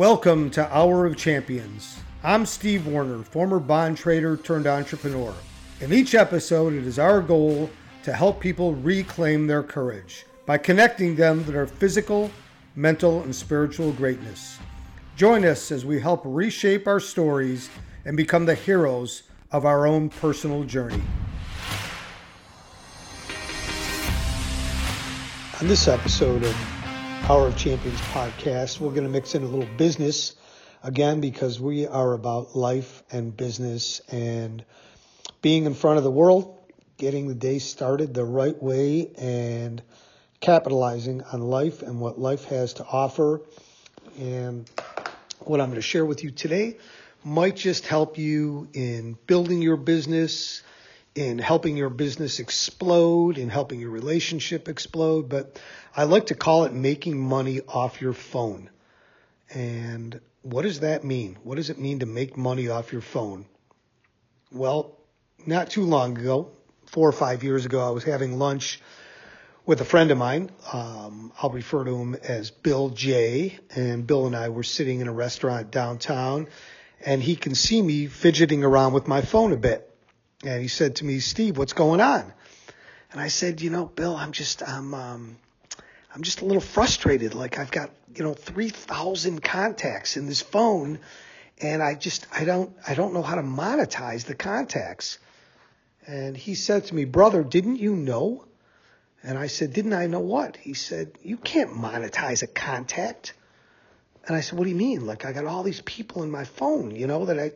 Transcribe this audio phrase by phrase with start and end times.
[0.00, 1.98] Welcome to Hour of Champions.
[2.24, 5.34] I'm Steve Warner, former bond trader turned entrepreneur.
[5.82, 7.68] In each episode, it is our goal
[8.04, 12.30] to help people reclaim their courage by connecting them to their physical,
[12.74, 14.58] mental, and spiritual greatness.
[15.16, 17.68] Join us as we help reshape our stories
[18.06, 21.02] and become the heroes of our own personal journey.
[25.60, 26.79] On this episode of
[27.30, 30.34] Hour of Champions podcast, we're going to mix in a little business
[30.82, 34.64] again because we are about life and business and
[35.40, 36.58] being in front of the world,
[36.96, 39.80] getting the day started the right way, and
[40.40, 43.42] capitalizing on life and what life has to offer.
[44.18, 44.68] And
[45.38, 46.78] what I'm going to share with you today
[47.22, 50.64] might just help you in building your business,
[51.14, 55.28] in helping your business explode, in helping your relationship explode.
[55.28, 55.60] But
[55.96, 58.70] I like to call it making money off your phone.
[59.52, 61.36] And what does that mean?
[61.42, 63.46] What does it mean to make money off your phone?
[64.52, 64.96] Well,
[65.46, 66.50] not too long ago,
[66.86, 68.80] four or five years ago, I was having lunch
[69.66, 70.50] with a friend of mine.
[70.72, 73.58] Um, I'll refer to him as Bill J.
[73.74, 76.48] And Bill and I were sitting in a restaurant downtown,
[77.04, 79.89] and he can see me fidgeting around with my phone a bit.
[80.42, 82.32] And he said to me, Steve, what's going on?
[83.12, 85.36] And I said, you know, Bill, I'm just, I'm, um,
[86.14, 87.34] I'm just a little frustrated.
[87.34, 90.98] Like I've got, you know, 3,000 contacts in this phone
[91.60, 95.18] and I just, I don't, I don't know how to monetize the contacts.
[96.06, 98.46] And he said to me, brother, didn't you know?
[99.22, 100.56] And I said, didn't I know what?
[100.56, 103.34] He said, you can't monetize a contact.
[104.26, 105.06] And I said, what do you mean?
[105.06, 107.52] Like I got all these people in my phone, you know, that I,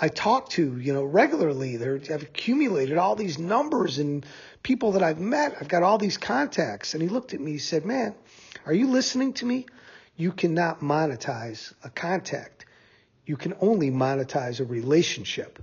[0.00, 1.76] I talk to, you know, regularly.
[1.76, 4.24] They're, I've accumulated all these numbers and
[4.62, 5.56] people that I've met.
[5.60, 6.94] I've got all these contacts.
[6.94, 8.14] And he looked at me, he said, man,
[8.66, 9.66] are you listening to me?
[10.16, 12.66] You cannot monetize a contact.
[13.26, 15.62] You can only monetize a relationship.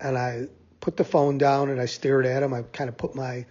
[0.00, 0.48] And I
[0.80, 2.52] put the phone down and I stared at him.
[2.52, 3.46] I kind of put my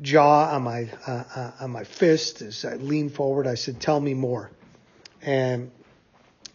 [0.00, 3.46] jaw on my uh, uh, on my fist as I leaned forward.
[3.46, 4.50] I said, "Tell me more."
[5.22, 5.70] And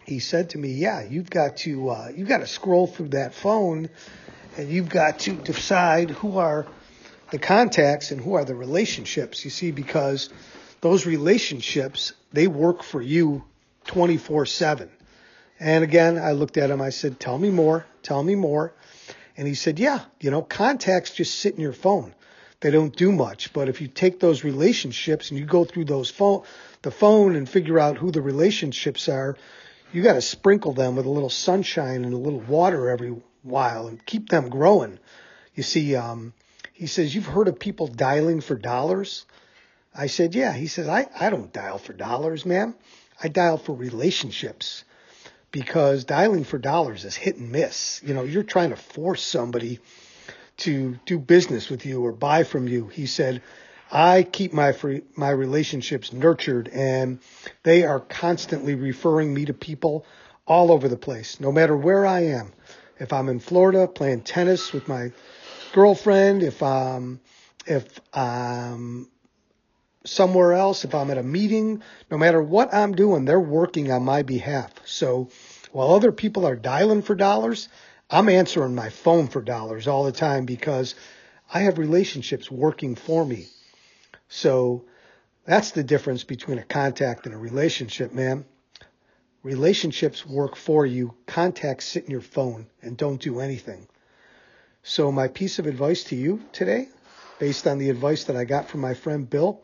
[0.05, 3.33] he said to me, "Yeah, you've got to uh, you've got to scroll through that
[3.33, 3.89] phone,
[4.57, 6.67] and you've got to decide who are
[7.31, 9.43] the contacts and who are the relationships.
[9.43, 10.29] You see, because
[10.81, 13.43] those relationships they work for you
[13.85, 14.89] 24 seven.
[15.59, 16.81] And again, I looked at him.
[16.81, 17.85] I said, "Tell me more.
[18.01, 18.73] Tell me more."
[19.37, 22.13] And he said, "Yeah, you know, contacts just sit in your phone.
[22.59, 23.53] They don't do much.
[23.53, 26.43] But if you take those relationships and you go through those phone,
[26.81, 29.37] the phone and figure out who the relationships are."
[29.93, 33.87] You got to sprinkle them with a little sunshine and a little water every while
[33.87, 34.99] and keep them growing.
[35.53, 36.33] You see, um,
[36.73, 39.25] he says, You've heard of people dialing for dollars?
[39.95, 40.51] I said, Yeah.
[40.53, 42.75] He says, I, I don't dial for dollars, ma'am.
[43.21, 44.83] I dial for relationships
[45.51, 48.01] because dialing for dollars is hit and miss.
[48.03, 49.79] You know, you're trying to force somebody
[50.57, 52.87] to do business with you or buy from you.
[52.87, 53.43] He said,
[53.95, 57.19] I keep my free, my relationships nurtured and
[57.61, 60.07] they are constantly referring me to people
[60.47, 62.53] all over the place, no matter where I am.
[62.99, 65.11] If I'm in Florida playing tennis with my
[65.73, 67.19] girlfriend, if I'm,
[67.67, 69.09] if I'm
[70.05, 74.03] somewhere else, if I'm at a meeting, no matter what I'm doing, they're working on
[74.03, 74.71] my behalf.
[74.85, 75.29] So
[75.71, 77.69] while other people are dialing for dollars,
[78.09, 80.95] I'm answering my phone for dollars all the time because
[81.53, 83.49] I have relationships working for me.
[84.27, 84.85] So
[85.45, 88.45] that's the difference between a contact and a relationship, man.
[89.43, 91.13] Relationships work for you.
[91.25, 93.87] Contacts sit in your phone and don't do anything.
[94.83, 96.87] So my piece of advice to you today,
[97.39, 99.61] based on the advice that I got from my friend Bill,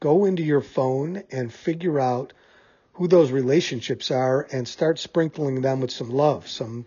[0.00, 2.32] go into your phone and figure out
[2.94, 6.86] who those relationships are and start sprinkling them with some love, some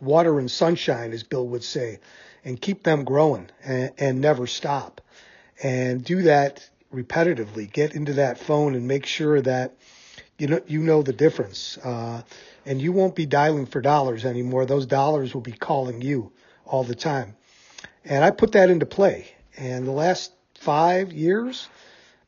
[0.00, 2.00] water and sunshine, as Bill would say,
[2.44, 5.00] and keep them growing and, and never stop
[5.62, 7.70] and do that repetitively.
[7.70, 9.74] Get into that phone and make sure that
[10.38, 11.78] you know you know the difference.
[11.78, 12.22] Uh,
[12.64, 14.66] and you won't be dialing for dollars anymore.
[14.66, 16.32] Those dollars will be calling you
[16.64, 17.36] all the time.
[18.04, 19.28] And I put that into play.
[19.56, 21.68] And the last five years,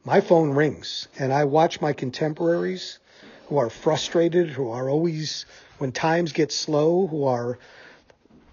[0.05, 2.99] my phone rings, and I watch my contemporaries
[3.49, 5.45] who are frustrated, who are always
[5.79, 7.59] when times get slow, who are,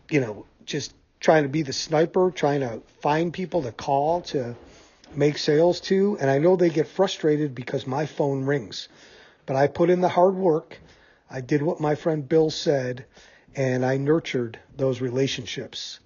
[0.10, 0.94] you know, just
[1.26, 4.56] trying to be the sniper, trying to find people to call to
[5.16, 6.16] make sales to.
[6.22, 8.90] And I know they get frustrated because my phone rings.
[9.48, 10.78] But I put in the hard work.
[11.28, 13.06] I did what my friend Bill said,
[13.56, 16.00] and I nurtured those relationships.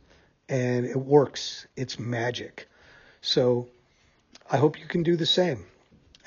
[0.47, 1.67] And it works.
[1.75, 2.69] It's magic.
[3.19, 3.67] So
[4.49, 5.65] I hope you can do the same.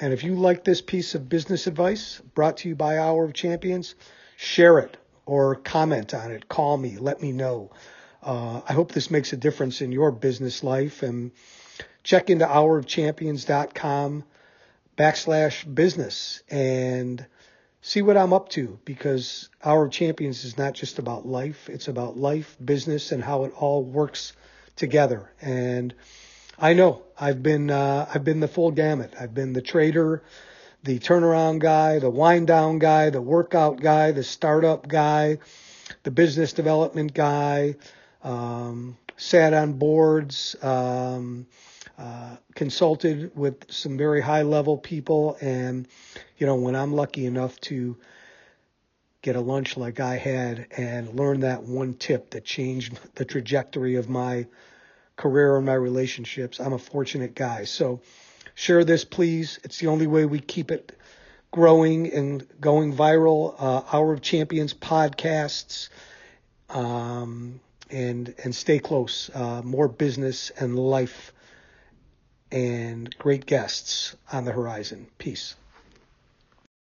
[0.00, 3.32] And if you like this piece of business advice brought to you by Hour of
[3.32, 3.94] Champions,
[4.36, 6.46] share it or comment on it.
[6.46, 6.98] Call me.
[6.98, 7.70] Let me know.
[8.22, 11.02] Uh, I hope this makes a difference in your business life.
[11.02, 11.32] And
[12.02, 14.24] check into hourofchampions.com
[14.96, 17.24] backslash business and
[17.80, 21.68] see what I'm up to because Hour of Champions is not just about life.
[21.68, 24.32] It's about life, business, and how it all works
[24.76, 25.30] together.
[25.40, 25.94] And
[26.58, 29.14] I know I've been uh, I've been the full gamut.
[29.18, 30.22] I've been the trader,
[30.84, 35.38] the turnaround guy, the wind down guy, the workout guy, the startup guy,
[36.04, 37.76] the business development guy.
[38.22, 41.46] Um, sat on boards, um,
[41.98, 45.86] uh, consulted with some very high level people, and
[46.38, 47.96] you know when I'm lucky enough to
[49.22, 53.94] get a lunch like I had and learn that one tip that changed the trajectory
[53.94, 54.46] of my
[55.16, 56.58] career and my relationships.
[56.58, 57.64] I'm a fortunate guy.
[57.64, 58.00] So
[58.56, 59.60] share this, please.
[59.62, 60.98] It's the only way we keep it
[61.52, 63.54] growing and going viral.
[63.58, 65.88] Uh, Hour of Champions podcasts.
[66.68, 67.60] Um,
[67.92, 69.30] and and stay close.
[69.34, 71.32] Uh, more business and life
[72.50, 75.06] and great guests on the horizon.
[75.18, 75.54] Peace.